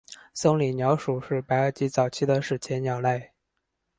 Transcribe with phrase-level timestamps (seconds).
[0.33, 3.33] 松岭鸟属是白垩纪早期的史前鸟类。